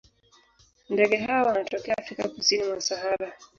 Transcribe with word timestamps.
Ndege 0.89 1.17
hawa 1.17 1.47
wanatokea 1.47 1.97
Afrika 1.97 2.27
kusini 2.29 2.63
mwa 2.63 2.81
Sahara. 2.81 3.33